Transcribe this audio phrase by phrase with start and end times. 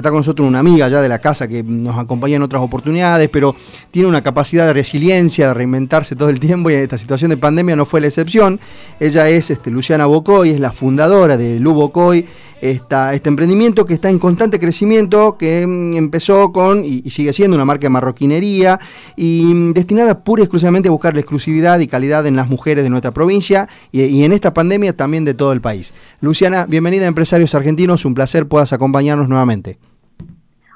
[0.00, 3.28] está con nosotros una amiga ya de la casa que nos acompaña en otras oportunidades,
[3.28, 3.54] pero
[3.90, 7.76] tiene una capacidad de resiliencia, de reinventarse todo el tiempo y esta situación de pandemia
[7.76, 8.60] no fue la excepción.
[9.00, 12.26] Ella es este, Luciana Bocoy, es la fundadora de Lu Bocoy,
[12.60, 17.56] esta, este emprendimiento que está en constante crecimiento, que mm, empezó con y, sigue siendo
[17.56, 18.78] una marca de marroquinería
[19.16, 22.84] y mm, destinada pura y exclusivamente a buscar la exclusividad y calidad en las mujeres
[22.84, 25.94] de nuestra provincia y, y en esta pandemia también de todo el país.
[26.20, 29.78] Luciana, bienvenida a Empresarios Argentinos, un placer puedas acompañarnos nuevamente.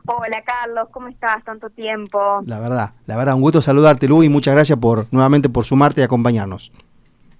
[0.06, 1.44] Hola Carlos, ¿cómo estás?
[1.44, 2.42] Tanto tiempo.
[2.46, 6.00] La verdad, la verdad, un gusto saludarte Lu y muchas gracias por nuevamente por sumarte
[6.00, 6.72] y acompañarnos.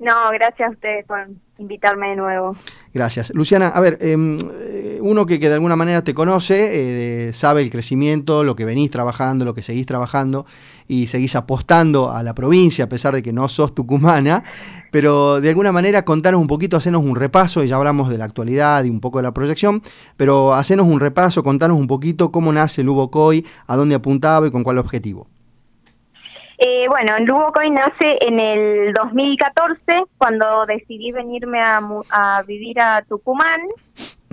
[0.03, 2.57] No, gracias a ustedes por invitarme de nuevo.
[2.93, 3.33] Gracias.
[3.37, 7.71] Luciana, a ver, em, eh, uno que, de alguna manera te conoce, eh, sabe el
[7.71, 10.45] crecimiento, lo que venís trabajando, lo que seguís trabajando
[10.89, 14.43] y seguís apostando a la provincia, a pesar de que no sos tucumana,
[14.91, 18.25] pero de alguna manera contanos un poquito, hacenos un repaso, y ya hablamos de la
[18.25, 19.85] actualidad y un poco de la proyección,
[20.17, 24.51] pero hacenos un repaso, contanos un poquito cómo nace el Coy, a dónde apuntaba y
[24.51, 25.29] con cuál objetivo.
[26.65, 33.63] Eh, bueno, Lugocoy nace en el 2014, cuando decidí venirme a, vivir a Tucumán,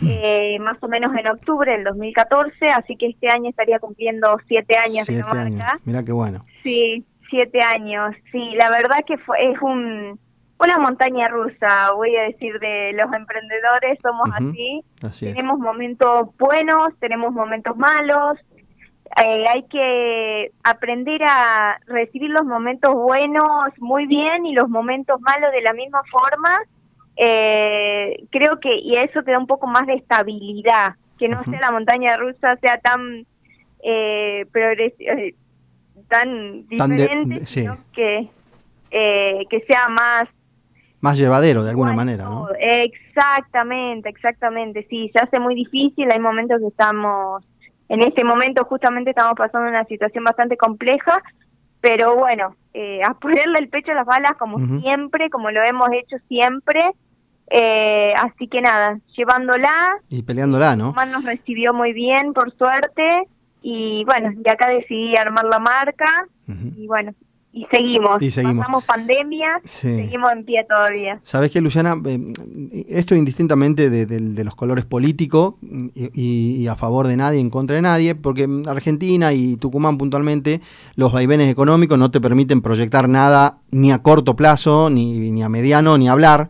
[0.06, 4.78] eh, más o menos en octubre del 2014, así que este año estaría cumpliendo siete
[4.78, 5.80] años de marca.
[5.86, 6.46] Mira qué bueno.
[6.62, 8.16] Sí, siete años.
[8.32, 10.20] Sí, la verdad que fue, es un,
[10.60, 14.84] una montaña rusa, voy a decir, de los emprendedores, somos así.
[15.20, 18.38] tenemos momentos buenos, tenemos momentos malos,
[19.18, 25.52] eh, hay que aprender a recibir los momentos buenos muy bien y los momentos malos
[25.52, 26.60] de la misma forma.
[27.18, 31.60] Eh, creo que y eso te da un poco más de estabilidad, que no sea
[31.60, 33.26] la montaña rusa sea tan
[33.84, 35.36] eh, eh
[36.08, 37.44] tan diferente,
[37.94, 38.30] que
[38.90, 40.30] que sea más
[41.02, 42.48] más llevadero de alguna manera, ¿no?
[42.60, 44.86] Exactamente, exactamente.
[44.90, 46.12] Sí, se hace muy difícil.
[46.12, 47.44] Hay momentos que estamos
[47.90, 51.22] en este momento justamente estamos pasando una situación bastante compleja,
[51.82, 55.90] pero bueno, eh, a ponerle el pecho a las balas como siempre, como lo hemos
[55.92, 56.80] hecho siempre.
[57.52, 59.98] Eh, así que nada, llevándola.
[60.08, 60.94] Y peleándola, ¿no?
[60.94, 63.28] Más nos recibió muy bien, por suerte.
[63.62, 66.28] Y bueno, ya acá decidí armar la marca.
[66.76, 67.14] Y bueno,
[67.52, 68.22] y seguimos.
[68.22, 68.60] Y seguimos.
[68.60, 71.20] Pasamos pandemia, seguimos en pie todavía.
[71.24, 77.40] Sabes que, Luciana, eh, esto indistintamente de, los colores políticos y, a favor de nadie,
[77.40, 80.62] en contra de nadie, porque Argentina y Tucumán puntualmente,
[80.96, 85.50] los vaivenes económicos no te permiten proyectar nada ni a corto plazo, ni, ni a
[85.50, 86.50] mediano, ni hablar.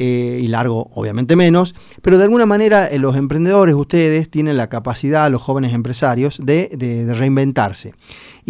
[0.00, 4.68] Eh, y largo obviamente menos, pero de alguna manera eh, los emprendedores, ustedes, tienen la
[4.68, 7.94] capacidad, los jóvenes empresarios, de, de reinventarse.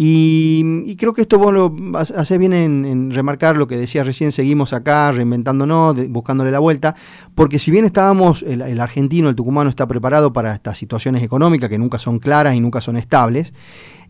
[0.01, 4.71] Y, creo que esto vos lo haces bien en, remarcar lo que decías recién, seguimos
[4.71, 6.95] acá reinventándonos, buscándole la vuelta,
[7.35, 11.77] porque si bien estábamos, el, argentino, el tucumano está preparado para estas situaciones económicas que
[11.77, 13.53] nunca son claras y nunca son estables,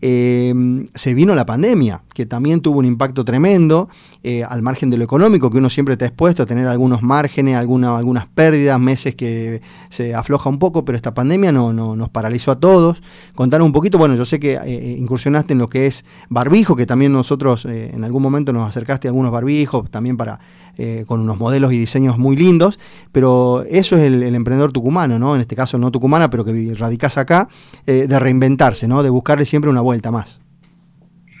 [0.02, 0.54] eh,
[0.94, 3.88] se vino la pandemia, que también tuvo un impacto tremendo,
[4.22, 7.56] eh, al margen de lo económico, que uno siempre está expuesto a tener algunos márgenes,
[7.56, 12.60] algunas pérdidas, meses que se afloja un poco, pero esta pandemia no, nos paralizó a
[12.60, 13.02] todos.
[13.34, 16.86] Contanos un poquito, bueno, yo sé que eh, incursionaste en lo que es barbijo, que
[16.86, 20.40] también nosotros eh, en algún momento nos acercaste a algunos barbijos, también para
[20.78, 22.78] eh, con unos modelos y diseños muy lindos,
[23.12, 25.34] pero eso es el, emprendedor tucumano, ¿no?
[25.34, 27.48] En este caso no tucumana, pero que radicas acá,
[27.86, 29.02] eh, de reinventarse, ¿no?
[29.02, 30.42] De buscarle siempre una vuelta más.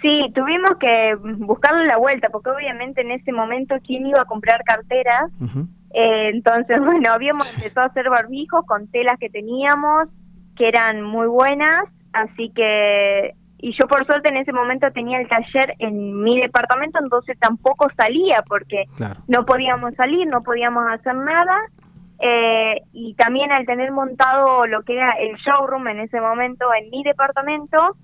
[0.02, 4.62] Sí, tuvimos que buscarle la vuelta, porque obviamente en ese momento, ¿quién iba a comprar
[4.64, 5.30] carteras?
[5.92, 10.08] entonces, bueno, habíamos empezado a hacer barbijos con telas que teníamos,
[10.56, 15.28] que eran muy buenas, así que y yo por suerte en ese momento tenía el
[15.28, 18.84] taller en mi departamento, entonces tampoco salía porque
[19.28, 21.56] no podíamos salir, no podíamos hacer nada.
[22.22, 26.90] Eh, y también al tener montado lo que era el showroom en ese momento en
[26.90, 27.96] mi departamento,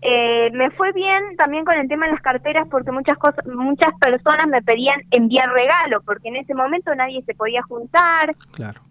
[0.00, 3.92] eh, me fue bien también con el tema de las carteras porque muchas cosas, muchas
[4.00, 8.34] personas me pedían enviar regalo porque en ese momento nadie se podía juntar,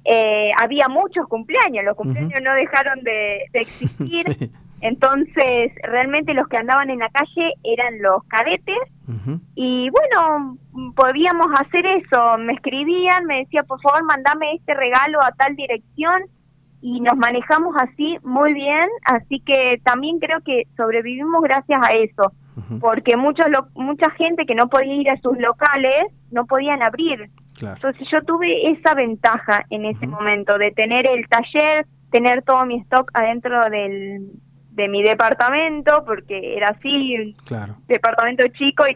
[0.03, 4.51] eh, había muchos cumpleaños, los cumpleaños no dejaron de, de existir.
[4.81, 8.77] Entonces, realmente los que andaban en la calle eran los cadetes.
[9.55, 10.57] Y bueno,
[10.95, 12.37] podíamos hacer eso.
[12.37, 16.23] Me escribían, me decía, por favor, mandame este regalo a tal dirección
[16.81, 18.87] y nos manejamos así muy bien.
[19.05, 22.33] Así que también creo que sobrevivimos gracias a eso,
[22.79, 23.45] porque muchos
[23.75, 27.29] mucha gente que no podía ir a sus locales no podían abrir.
[27.59, 32.79] Entonces yo tuve esa ventaja en ese momento de tener el taller, tener todo mi
[32.81, 34.29] stock adentro del,
[34.77, 37.35] de mi departamento, porque era así,
[37.87, 38.95] departamento chico, y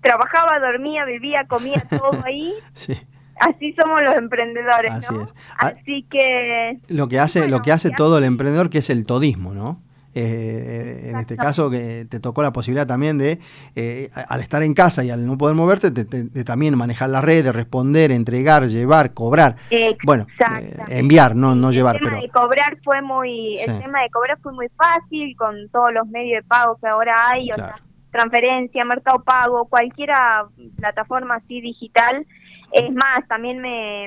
[0.00, 2.54] trabajaba, dormía, vivía, comía todo ahí.
[3.40, 5.22] así somos los emprendedores, Así ¿no?
[5.22, 5.34] es.
[5.58, 8.88] Ah, Así que Lo que hace, lo que hace ya- todo el emprendedor, que es
[8.88, 9.82] el todismo, ¿no?
[10.18, 13.38] Eh, en este caso que te tocó la posibilidad también de,
[13.74, 17.10] eh, al estar en casa y al no poder moverte, de, de- de también manejar
[17.10, 19.56] la red, de responder, entregar, llevar, cobrar.
[20.04, 20.26] Bueno,
[20.60, 23.70] eh, enviar, no, no llevar, el tema pero de cobrar fue muy Sí.
[23.70, 27.14] el tema de cobrar fue muy fácil con todos los medios de pago que ahora
[27.30, 27.76] hay o sea,
[28.10, 30.46] transferencia mercado pago cualquiera
[30.78, 32.26] plataforma así digital
[32.72, 34.04] es más también me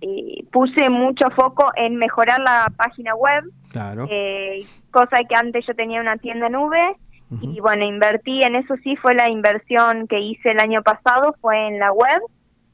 [0.00, 4.06] eh, puse mucho foco en mejorar la página web claro.
[4.10, 4.66] eh,
[4.96, 6.96] cosa que antes yo tenía una tienda nube
[7.30, 7.50] Ujú.
[7.50, 11.66] y bueno, invertí en eso sí fue la inversión que hice el año pasado, fue
[11.68, 12.20] en la web,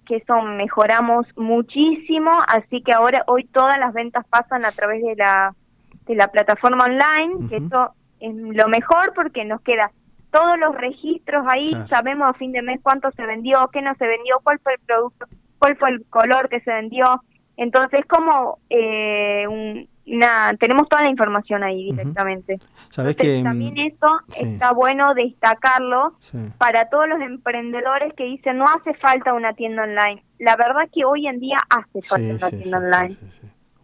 [0.06, 5.16] que eso mejoramos muchísimo, así que ahora hoy todas las ventas pasan a través de
[5.16, 5.54] la
[6.06, 9.90] de la plataforma online, que eso es lo mejor porque nos queda
[10.32, 11.86] todos los registros ahí, Claro.
[11.88, 14.80] sabemos a fin de mes cuánto se vendió, qué no se vendió, cuál fue el
[14.86, 15.26] producto,
[15.60, 17.04] cuál fue el color que se vendió.
[17.56, 22.58] Entonces, como eh, un- una, tenemos toda la información ahí directamente.
[22.90, 24.44] Sabes Entonces, que mm, también eso sí.
[24.44, 26.38] está bueno destacarlo sí.
[26.58, 30.24] para todos los emprendedores que dicen no hace falta una tienda online.
[30.38, 33.16] La verdad que hoy en día hace falta Sí, una sí, tienda sí, online.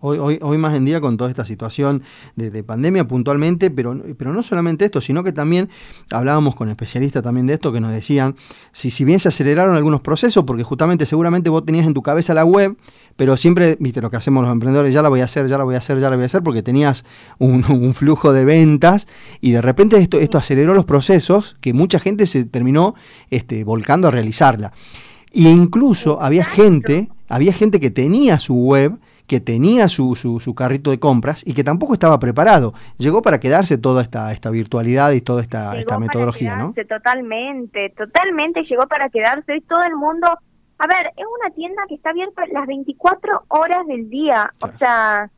[0.00, 2.02] Hoy, más en día con toda esta situación
[2.36, 5.68] de, de pandemia puntualmente, pero, no solamente esto, sino que también
[6.10, 8.36] hablábamos con especialistas también de esto que nos decían,
[8.70, 12.44] si, bien se aceleraron algunos procesos, porque justamente seguramente vos tenías en tu cabeza la
[12.44, 12.76] web,
[13.16, 15.64] pero siempre, viste lo que hacemos los emprendedores, ya la voy a hacer, ya la
[15.64, 17.04] voy a hacer, ya la voy a hacer, porque tenías
[17.38, 19.08] un, un flujo de ventas
[19.40, 22.94] y de repente esto, esto aceleró los procesos que mucha gente se terminó
[23.30, 24.72] este, volcando a realizarla.
[25.32, 28.98] Y incluso había gente, había gente que tenía su web,
[29.28, 32.72] que tenía su, su, su carrito de compras y que tampoco estaba preparado.
[32.96, 36.72] Llegó para quedarse toda esta, esta virtualidad y toda esta, Llegó esta para metodología, ¿no?
[36.88, 39.52] Totalmente, totalmente llegó para quedarse.
[39.52, 40.26] Hoy todo el mundo,
[40.78, 44.74] a ver, es una tienda que está abierta las 24 horas del día, Claro.
[44.74, 45.30] o sea,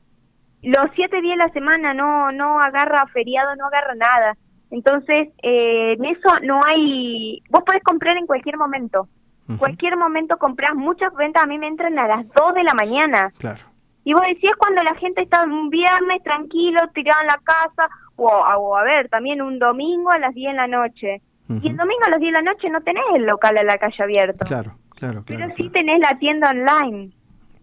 [0.62, 4.36] los siete días de la semana no no agarra feriado, no agarra nada.
[4.70, 9.08] Entonces, eh, en eso no hay, vos podés comprar en cualquier momento.
[9.58, 13.32] Cualquier momento compras, muchas ventas a mí me entran a las 2 de la mañana.
[13.38, 13.58] Claro.
[14.04, 18.26] Y vos decís cuando la gente está un viernes tranquilo, tirado en la casa, o,
[18.26, 21.22] o a ver, también un domingo a las 10 de la noche.
[21.48, 23.76] Y el domingo a las 10 de la noche no tenés el local a la
[23.76, 24.44] calle abierto.
[24.46, 25.54] Claro, claro, pero claro.
[25.56, 25.72] sí claro.
[25.72, 27.10] tenés la tienda online.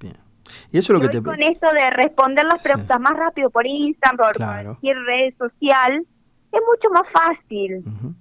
[0.02, 0.16] Bien.
[0.72, 1.24] Y eso es lo Y que te...
[1.24, 2.68] con esto de responder las Sí.
[2.70, 4.70] preguntas más rápido por Instagram, por Claro.
[4.72, 6.06] cualquier red social,
[6.52, 7.78] es mucho más fácil.
[7.86, 8.14] Ujú.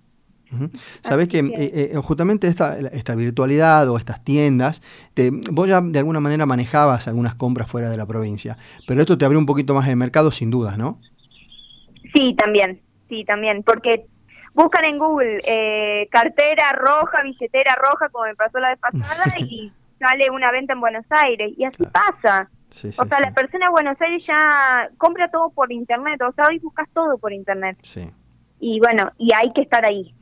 [1.03, 4.83] Sabés que, que- eh, eh, justamente esta, esta virtualidad o estas tiendas,
[5.15, 8.57] te, vos ya de alguna manera manejabas algunas compras fuera de la provincia,
[8.87, 11.01] pero esto te abrió un poquito más el mercado sin dudas, ¿no?
[12.15, 14.07] Sí, también, sí, también, porque
[14.55, 19.73] buscan en Google eh, cartera roja, billetera roja, como me pasó la vez pasada, y
[19.99, 21.93] sale una venta en Buenos Aires, y así Claro.
[21.93, 22.51] pasa.
[22.71, 23.25] Sí, sí, O sea, sí.
[23.25, 27.17] la persona de Buenos Aires ya compra todo por internet, o sea, hoy buscas todo
[27.19, 27.79] por internet.
[27.83, 28.07] Sí.
[28.59, 30.15] Y bueno, y hay que estar ahí,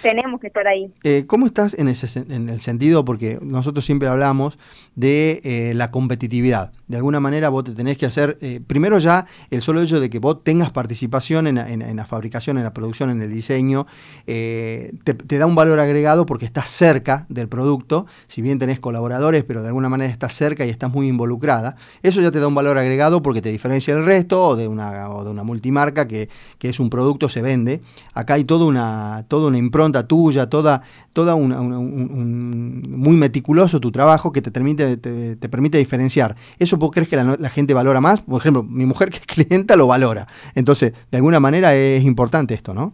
[0.00, 0.90] tenemos que estar ahí.
[1.04, 3.04] Eh, ¿Cómo estás en, ese, en el sentido?
[3.04, 4.58] Porque nosotros siempre hablamos
[4.94, 6.72] de eh, la competitividad.
[6.88, 10.08] De alguna manera vos te tenés que hacer, eh, primero ya el solo hecho de
[10.08, 13.30] que vos tengas participación en, la- en- en la fabricación, en la producción, en el
[13.30, 13.86] diseño,
[14.26, 18.80] eh, te, te da un valor agregado porque estás cerca del producto, si bien tenés
[18.80, 21.76] colaboradores, pero de alguna manera estás cerca y estás muy involucrada.
[22.02, 25.10] Eso ya te da un valor agregado porque te diferencia del resto o de una,
[25.10, 26.28] o de una multimarca que,
[26.58, 27.73] que es un producto, se vende.
[28.12, 33.90] Acá hay toda una, toda una impronta tuya, toda, toda una, un, muy meticuloso tu
[33.90, 36.36] trabajo que te permite, te, te permite diferenciar.
[36.58, 38.20] ¿Eso vos crees que la, la gente valora más?
[38.20, 40.26] Por ejemplo, mi mujer que es clienta lo valora.
[40.54, 42.92] Entonces, de alguna manera es importante esto, ¿no?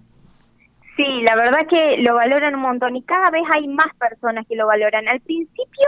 [0.97, 4.55] Sí, la verdad que lo valoran un montón y cada vez hay más personas que
[4.55, 5.09] lo valoran.
[5.09, 5.87] Al principio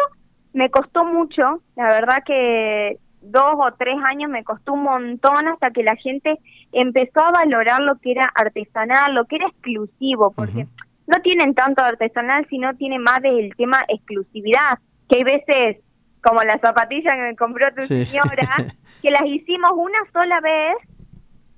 [0.55, 5.71] me costó mucho, la verdad que dos o tres años me costó un montón hasta
[5.71, 6.39] que la gente
[6.73, 10.67] empezó a valorar lo que era artesanal, lo que era exclusivo, porque
[11.07, 15.77] no tienen tanto artesanal, sino tiene más del tema exclusividad, que hay veces,
[16.23, 18.05] como la zapatilla que me compró tu Sí.
[18.07, 18.49] señora,
[19.03, 20.77] que las hicimos una sola vez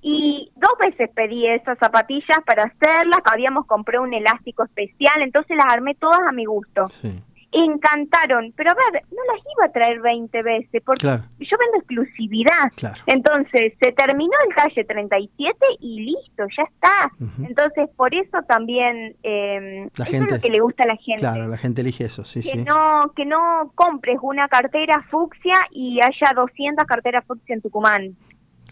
[0.03, 5.73] y dos veces pedí esas zapatillas para hacerlas, habíamos comprado un elástico especial, entonces las
[5.73, 6.89] armé todas a mi gusto.
[6.91, 7.09] Sí,
[7.57, 11.79] Encantaron, pero a ver, no las iba a traer 20 veces, porque claro, yo vendo
[11.79, 12.73] exclusividad.
[12.77, 13.01] claro.
[13.07, 17.11] Entonces, se terminó el talle 37 y listo, ya está.
[17.47, 20.97] Entonces, por eso también, eh, La eso gente- es lo que le gusta a la
[20.97, 21.21] gente.
[21.21, 22.65] Claro, la gente elige eso, sí, que sí.
[22.65, 28.17] no que no compres una cartera fucsia y haya 200 carteras fucsia en Tucumán.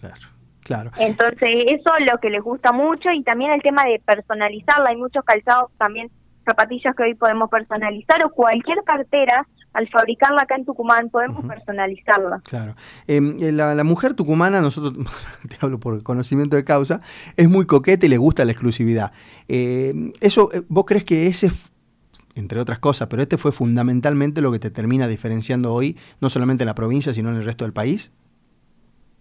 [0.01, 0.17] Claro,
[0.63, 0.91] claro.
[0.99, 4.91] Entonces, eso es lo que les gusta mucho y también el tema de personalizarla.
[4.91, 6.11] Hay muchos calzados también,
[6.45, 12.41] zapatillas que hoy podemos personalizar o cualquier cartera al fabricarla acá en Tucumán, podemos personalizarla.
[12.45, 12.75] Claro.
[13.07, 14.93] Em, eh, la, mujer tucumana, nosotros,
[15.49, 17.01] te hablo por conocimiento de causa,
[17.37, 19.13] es muy coqueta y le gusta la exclusividad.
[19.49, 21.51] Em, eso, eh, ¿Vos crees que ese,
[22.35, 26.65] entre otras cosas, pero este fue fundamentalmente lo que te termina diferenciando hoy, no solamente
[26.65, 28.13] en la provincia, sino en el resto del país?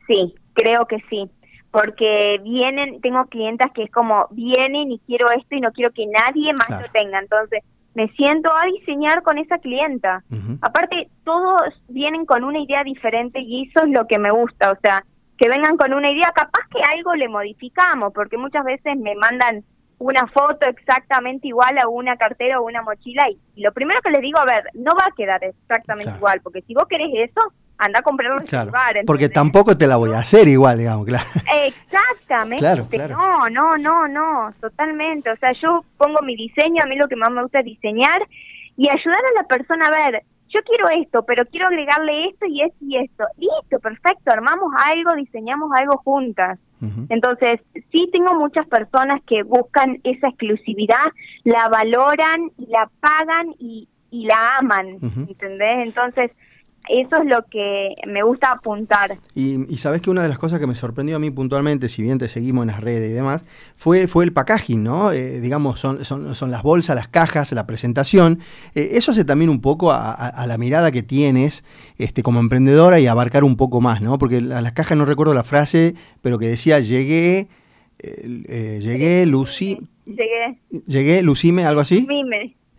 [0.07, 1.29] Sí, creo que sí
[1.71, 6.05] porque vienen, tengo clientas que es como, vienen y quiero esto y no quiero que
[6.05, 7.63] nadie más lo tenga, entonces
[7.93, 10.23] me siento a diseñar con esa clienta.
[10.61, 14.77] Aparte, todos vienen con una idea diferente y eso es lo que me gusta, o
[14.81, 15.03] sea,
[15.37, 19.63] que vengan con una idea, capaz que algo le modificamos, porque muchas veces me mandan
[19.97, 24.21] una foto exactamente igual a una cartera o una mochila y, lo primero que les
[24.21, 28.00] digo, a ver, no va a quedar exactamente igual, porque si vos querés eso, anda
[28.00, 28.95] a comprarlo en claro, lugar.
[29.05, 31.25] Porque tampoco te la voy a hacer igual, digamos, claro.
[31.65, 33.09] Exactamente.
[33.09, 35.31] No, no, no, no, totalmente.
[35.31, 38.21] O sea, yo pongo mi diseño, a mí lo que más me gusta es diseñar
[38.77, 42.61] y ayudar a la persona a ver, yo quiero esto, pero quiero agregarle esto y
[42.61, 43.23] esto y esto.
[43.38, 46.59] Listo, perfecto, armamos algo, diseñamos algo juntas.
[47.09, 47.59] Entonces,
[47.91, 51.11] sí tengo muchas personas que buscan esa exclusividad,
[51.43, 54.97] la valoran, la pagan y, y la aman,
[55.29, 55.85] ¿entendés?
[55.85, 56.31] Entonces,
[56.89, 59.17] eso es lo que me gusta apuntar.
[59.35, 62.17] Y, sabes que una de las cosas que me sorprendió a mí puntualmente, si bien
[62.17, 63.45] te seguimos en las redes y demás,
[63.75, 65.11] fue, fue el packaging, ¿no?
[65.11, 68.39] Eh, digamos, son, son, son, las bolsas, las cajas, la presentación.
[68.75, 71.63] Eh, eso hace también un poco a, la mirada que tienes
[71.97, 74.17] este, como emprendedora y abarcar un poco más, ¿no?
[74.17, 77.47] Porque las cajas no recuerdo la frase, pero que decía, llegué,
[78.00, 79.88] eh, llegué, Lucí...
[80.05, 80.57] Llegué.
[80.88, 82.07] Llegué, Lucime, algo así.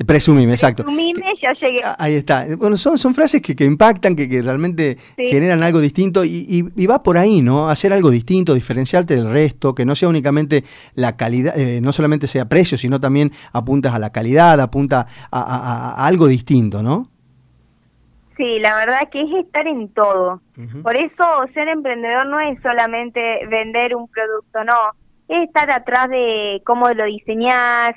[0.04, 0.84] Presumime, exacto.
[0.84, 1.80] Presumime, ya llegué.
[1.84, 2.46] Ah, ahí está.
[2.56, 6.86] Bueno, son, son frases que, que impactan, que, que realmente generan algo distinto y, y,
[6.86, 7.68] va por ahí, ¿no?
[7.68, 12.26] Hacer algo distinto, diferenciarte del resto, que no sea únicamente la calidad, eh, no solamente
[12.26, 17.06] sea precio, sino también apuntas a la calidad, apunta a, algo distinto, ¿no?
[18.36, 20.40] Sí, la verdad que es estar en todo.
[20.82, 24.74] Por eso ser emprendedor no es solamente vender un producto, no.
[25.28, 27.94] Es estar atrás de cómo lo diseñás,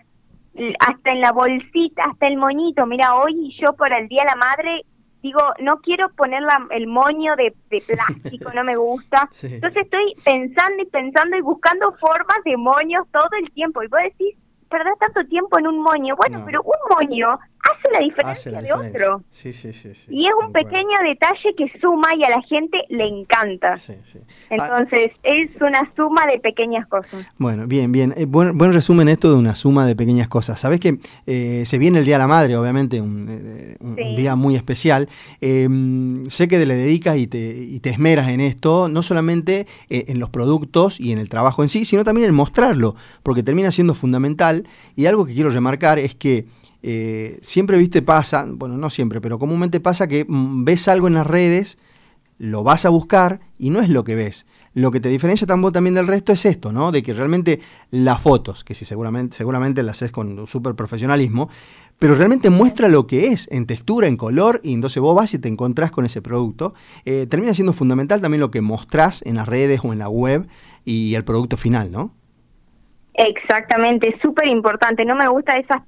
[0.79, 2.85] hasta en la bolsita, hasta el moñito.
[2.85, 4.85] Mira, hoy yo por el Día de la Madre
[5.21, 9.27] digo, no quiero poner el moño de, plástico, no me gusta.
[9.43, 13.81] Entonces estoy pensando y pensando y buscando formas de moños todo el tiempo.
[13.81, 14.35] Y vos decís,
[14.69, 16.15] perdés tanto tiempo en un moño.
[16.15, 17.39] Bueno, pero un moño
[17.71, 19.23] hace la diferencia de otro.
[19.29, 23.07] Sí, sí, sí, y es un pequeño detalle que suma y a la gente le
[23.07, 23.73] encanta.
[24.49, 27.25] Entonces, es una suma de pequeñas cosas.
[27.37, 28.13] Bueno, bien, bien.
[28.17, 30.59] Eh, buen, buen, resumen esto de una suma de pequeñas cosas.
[30.59, 34.55] Sabes que eh, se viene el Día de la Madre, obviamente, un, eh, día muy
[34.55, 35.09] especial.
[35.41, 40.19] Em, sé que le dedicas y te, y te esmeras en esto, no solamente en
[40.19, 43.93] los productos y en el trabajo en sí, sino también en mostrarlo, porque termina siendo
[43.93, 44.67] fundamental.
[44.95, 46.45] Y algo que quiero remarcar es que
[46.87, 51.15] eh, siempre, viste, pasa, bueno, no siempre, pero comúnmente pasa que mm, ves algo en
[51.15, 51.79] las redes,
[52.37, 54.45] lo vas a buscar y no es lo que ves.
[54.75, 56.91] Lo que te diferencia también del resto es esto, ¿no?
[56.91, 61.49] De que realmente las fotos, que sí seguramente, seguramente las haces con súper profesionalismo,
[61.97, 65.39] pero realmente muestra lo que es en textura, en color, y entonces vos vas y
[65.39, 66.75] te encontrás con ese producto.
[67.03, 70.47] Eh, termina siendo fundamental también lo que mostrás en las redes o en la web
[70.83, 72.13] y el producto final, ¿no?
[73.15, 75.03] Exactamente, súper importante.
[75.03, 75.81] No me gusta esas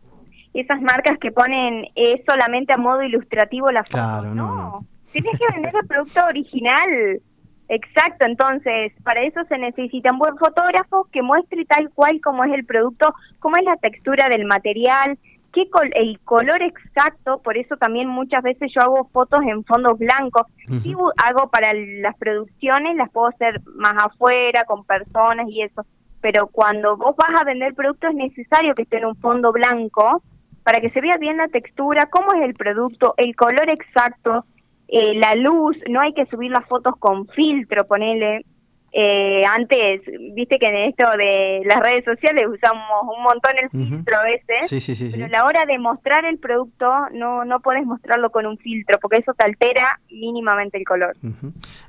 [0.61, 3.97] esas marcas que ponen es solamente a modo ilustrativo la foto.
[3.97, 7.21] Claro, no, Tienes que vender el producto original.
[7.69, 12.53] Exacto, entonces para eso se necesita un buen fotógrafo que muestre tal cual como es
[12.53, 15.17] el producto, cómo es la textura del material,
[15.53, 20.43] qué el color exacto, por eso también muchas veces yo hago fotos en fondos blancos.
[20.81, 25.85] Si hago para las producciones, las puedo hacer más afuera, con personas y eso,
[26.21, 30.21] pero cuando vos vas a vender producto es necesario que esté en un fondo blanco
[30.67, 34.43] para que se vea bien la textura, cómo es el producto, el color exacto,
[34.89, 38.45] eh, la luz, no hay que subir las fotos con filtro, ponele,
[38.93, 40.01] eh, antes,
[40.33, 44.69] viste que en esto de las redes sociales usamos un montón el filtro a veces,
[44.69, 48.31] sí, sí, sí, pero a la hora de mostrar el producto no, no puedes mostrarlo
[48.31, 51.15] con un filtro porque eso te altera mínimamente el color.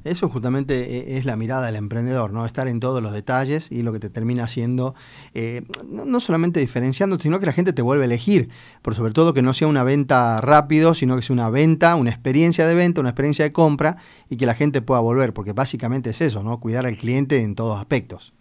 [0.05, 2.45] Eso justamente e, es la mirada del emprendedor, ¿no?
[2.45, 4.95] Estar en todos los detalles y lo que te termina haciendo,
[5.35, 8.49] eh, no, solamente diferenciando, sino que la gente te vuelve a elegir,
[8.83, 12.11] por sobre todo que no sea una venta rápido, sino que sea una venta, una
[12.11, 13.97] experiencia de venta, una experiencia de compra
[14.29, 16.59] y que la gente pueda volver, porque básicamente es eso, ¿no?
[16.59, 18.35] Cuidar al cliente en todos aspectos.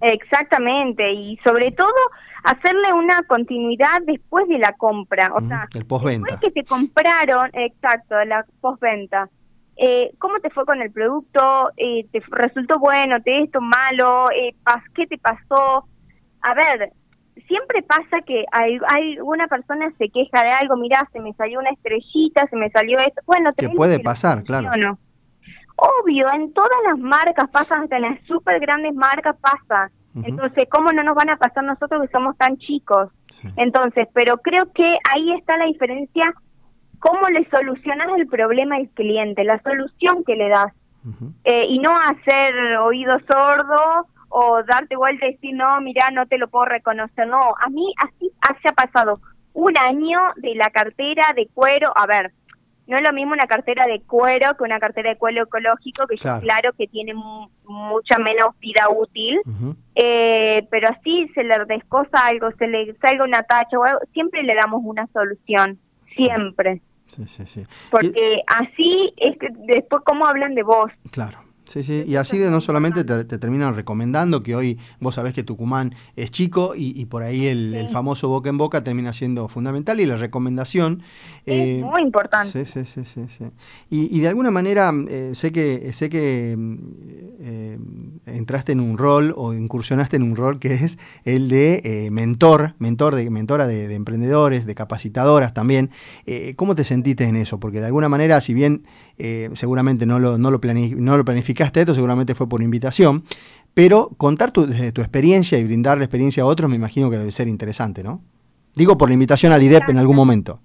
[0.00, 1.94] Exactamente, y sobre todo
[2.42, 6.32] hacerle una continuidad después de la compra, o sea, el postventa.
[6.32, 9.28] Después que te compraron, exacto, la postventa.
[9.76, 11.70] Eh, ¿Cómo te fue con el producto?
[11.76, 13.20] Eh, ¿Te resultó bueno?
[13.22, 14.30] ¿Te esto malo?
[14.32, 14.54] Eh,
[14.94, 15.86] ¿Qué te pasó?
[16.42, 16.92] A ver,
[17.46, 21.60] siempre pasa que hay, hay una persona se queja de algo, mira, se me salió
[21.60, 23.22] una estrellita, se me salió esto.
[23.24, 24.98] Bueno, que puede pasar, claro.
[25.82, 29.90] Obvio, en todas las marcas pasan, hasta en las súper grandes marcas pasa.
[30.14, 33.08] Entonces, ¿cómo no nos van a pasar nosotros que somos tan chicos?
[33.56, 36.34] Entonces, pero creo que ahí está la diferencia,
[36.98, 40.72] cómo le solucionas el problema al cliente, la solución que le das.
[41.44, 46.38] Eh, y no hacer oído sordo o darte vuelta y decir, no, mira, no te
[46.38, 47.26] lo puedo reconocer.
[47.26, 48.30] No, a mí así
[48.62, 49.18] se ha pasado
[49.54, 51.92] un año de la cartera de cuero.
[51.96, 52.32] A ver,
[52.86, 56.16] no es lo mismo una cartera de cuero que una cartera de cuero ecológico, que
[56.16, 57.14] claro, claro que tiene
[57.64, 59.40] mucha menos vida útil,
[59.94, 64.42] eh, pero así se le descosa algo, se le salga una tacha o algo, siempre
[64.42, 65.78] le damos una solución,
[66.14, 66.80] siempre.
[67.06, 67.66] Sí, sí, sí.
[67.90, 70.90] Porque así es que después cómo hablan de vos.
[71.10, 71.41] Claro.
[71.64, 75.44] Sí, sí, y así de no solamente te, terminan recomendando, que hoy vos sabés que
[75.44, 80.06] Tucumán es chico y, por ahí el, famoso boca en boca termina siendo fundamental y
[80.06, 81.02] la recomendación...
[81.46, 82.64] es eh, muy importante.
[82.64, 83.44] Sí, sí, sí, sí.
[83.90, 86.56] Y, de alguna manera eh, sé que, sé que
[87.40, 87.78] eh,
[88.26, 93.14] entraste en un rol o incursionaste en un rol que es el de mentor, mentor
[93.14, 95.90] de, mentora de, emprendedores, de capacitadoras también.
[96.56, 97.60] ¿Cómo te sentiste en eso?
[97.60, 98.84] Porque de alguna manera, si bien
[99.54, 103.24] seguramente no lo, no lo, no lo planificaste, esto, seguramente fue por invitación,
[103.74, 107.16] pero contar tu, desde tu experiencia y brindar la experiencia a otros me imagino que
[107.16, 108.20] debe ser interesante, ¿no?
[108.74, 110.60] Digo por la invitación al IDEP en algún momento.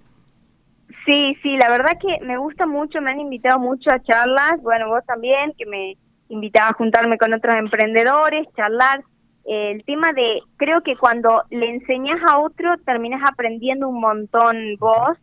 [1.04, 4.88] Sí, sí, la verdad que me gusta mucho, me han invitado mucho a charlas, bueno,
[4.88, 5.96] vos también, que me
[6.28, 9.02] invitaba a juntarme con otros emprendedores, charlar.
[9.44, 15.16] el tema de, creo que cuando le enseñas a otro, terminas aprendiendo un montón vos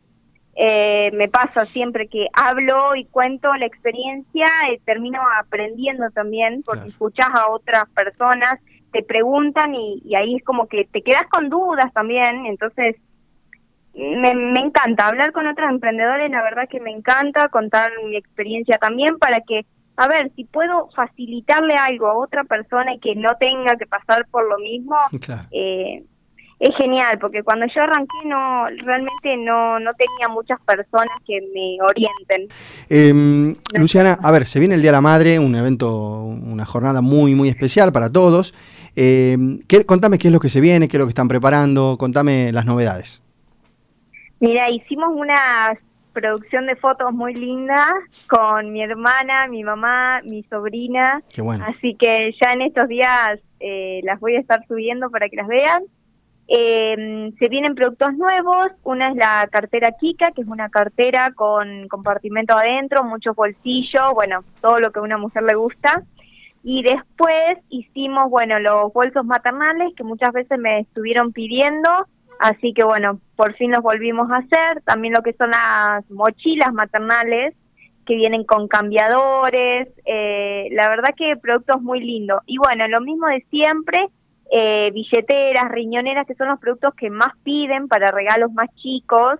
[0.58, 6.88] eh, me pasa siempre que hablo y cuento la experiencia, y termino aprendiendo también, porque
[6.88, 8.60] escuchas a otras personas,
[8.92, 12.96] te preguntan y, ahí es como que te quedas con dudas también, entonces
[13.94, 18.78] me, me encanta hablar con otros emprendedores, la verdad que me encanta contar mi experiencia
[18.78, 19.66] también para que,
[19.98, 24.26] a ver, si puedo facilitarle algo a otra persona y que no tenga que pasar
[24.32, 24.96] por lo mismo,
[25.52, 26.04] eh,
[26.60, 31.78] es genial, porque cuando yo arranqué no realmente no, no tenía muchas personas que me
[31.82, 32.48] orienten.
[32.90, 37.02] Em, Luciana, a ver, se viene el Día de la Madre, un evento, una jornada
[37.02, 38.54] muy, muy especial para todos.
[38.96, 39.38] Eh,
[39.68, 42.54] ¿qué, contame qué es lo que se viene, qué es lo que están preparando, contame
[42.54, 43.22] las novedades.
[44.40, 45.78] Mira, hicimos una
[46.14, 47.88] producción de fotos muy linda
[48.30, 51.22] con mi hermana, mi mamá, mi sobrina.
[51.34, 51.66] Qué bueno.
[51.68, 55.48] Así que ya en estos días eh, las voy a estar subiendo para que las
[55.48, 55.84] vean.
[56.48, 61.88] Eh, se vienen productos nuevos, una es la cartera Kika, que es una cartera con
[61.88, 66.04] compartimento adentro, muchos bolsillos, bueno, todo lo que a una mujer le gusta.
[66.64, 71.90] Y después hicimos, bueno, los bolsos maternales que muchas veces me estuvieron pidiendo,
[72.40, 74.82] así que bueno, por fin los volvimos a hacer.
[74.82, 77.56] También lo que son las mochilas maternales,
[78.06, 82.42] que vienen con cambiadores, eh, la verdad que productos muy lindos.
[82.46, 84.08] Y bueno, lo mismo de siempre,
[84.52, 89.40] eh, billeteras, riñoneras, que son los productos que más piden para regalos más chicos.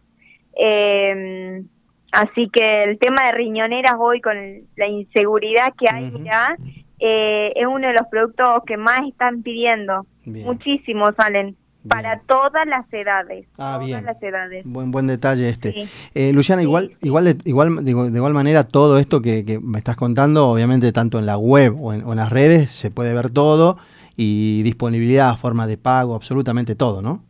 [0.58, 1.64] Eh,
[2.12, 4.36] así que el tema de riñoneras hoy con
[4.76, 6.56] la inseguridad que hay ya,
[7.00, 10.06] eh, es uno de los productos que más están pidiendo.
[10.26, 11.56] Muchísimos salen.
[11.88, 13.46] Para todas las edades.
[13.60, 14.64] Ah, todas las edades.
[14.66, 15.88] Buen, buen detalle este.
[16.16, 20.48] Eh, Luciana, igual, igual, de, igual, de, igual manera, todo esto que, me estás contando,
[20.48, 23.78] obviamente, tanto en la web o en, o en las redes, se puede ver todo
[24.16, 27.22] y disponibilidad, forma de pago, absolutamente todo, ¿no?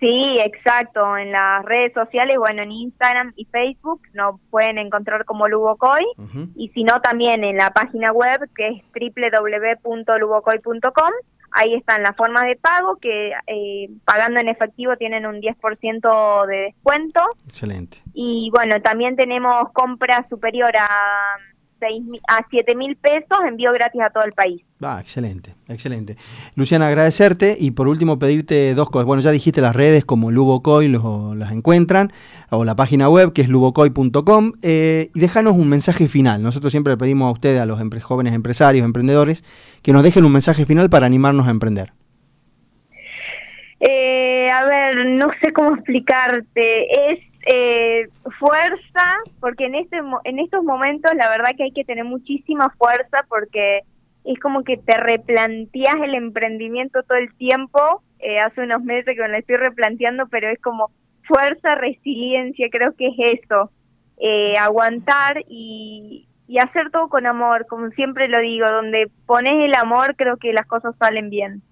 [0.00, 1.16] Sí, exacto.
[1.16, 6.04] En las redes sociales, bueno, en Instagram y Facebook nos pueden encontrar como Lubocoy
[6.54, 8.80] y si no también en la página web que es
[9.82, 11.10] www.lubocoy.com.
[11.50, 16.56] Ahí están las formas de pago que eh, pagando en efectivo tienen un 10% de
[16.56, 17.22] descuento.
[17.46, 18.02] Excelente.
[18.12, 20.86] Y bueno, también tenemos compra superior a
[22.28, 24.62] a 7 mil pesos, envío gratis a todo el país.
[24.80, 26.16] Ah, excelente, excelente.
[26.54, 29.06] Luciana, agradecerte y por último pedirte dos cosas.
[29.06, 32.12] Bueno, ya dijiste las redes como Lubocoy los, las encuentran,
[32.50, 36.42] o la página web que es lubocoy.com, eh, y déjanos un mensaje final.
[36.42, 39.44] Nosotros siempre le pedimos a ustedes, a los jóvenes empresarios, emprendedores,
[39.82, 41.92] que nos dejen un mensaje final para animarnos a emprender.
[43.80, 47.12] Eh, a ver, no sé cómo explicarte.
[47.12, 52.04] Es eh, fuerza, porque en, este, en estos momentos la verdad que hay que tener
[52.04, 53.80] muchísima fuerza porque
[54.24, 58.02] es como que te replanteas el emprendimiento todo el tiempo.
[58.18, 60.90] Eh, hace unos meses que me lo estoy replanteando, pero es como
[61.22, 63.70] fuerza, resiliencia, creo que es eso.
[64.20, 69.74] Eh, aguantar y, y hacer todo con amor, como siempre lo digo, donde pones el
[69.74, 71.62] amor creo que las cosas salen bien.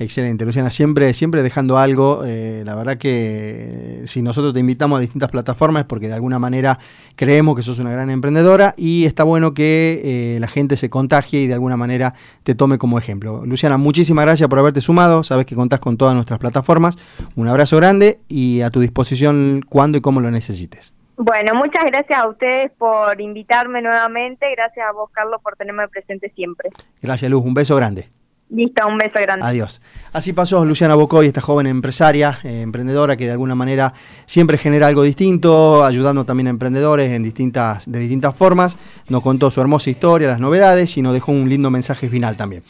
[0.00, 2.24] Excelente, Luciana, siempre, siempre dejando algo.
[2.26, 6.40] Eh, la verdad que si nosotros te invitamos a distintas plataformas es porque de alguna
[6.40, 6.80] manera
[7.14, 11.42] creemos que sos una gran emprendedora y está bueno que eh, la gente se contagie
[11.42, 13.46] y de alguna manera te tome como ejemplo.
[13.46, 15.22] Luciana, muchísimas gracias por haberte sumado.
[15.22, 16.98] Sabes que contás con todas nuestras plataformas.
[17.36, 20.97] Un abrazo grande y a tu disposición cuando y cómo lo necesites.
[21.18, 24.46] Bueno, muchas gracias a ustedes por invitarme nuevamente.
[24.54, 26.70] Gracias a vos, Carlos, por tenerme presente siempre.
[27.02, 27.44] Gracias, Luz.
[27.44, 28.08] Un beso grande.
[28.50, 29.44] Listo, un beso grande.
[29.44, 29.80] Adiós.
[30.12, 33.92] Así pasó Luciana Bocoy, esta joven empresaria, eh, emprendedora que de alguna manera
[34.24, 38.78] siempre genera algo distinto, ayudando también a emprendedores en distintas, de distintas formas.
[39.08, 42.62] Nos contó su hermosa historia, las novedades y nos dejó un lindo mensaje final también.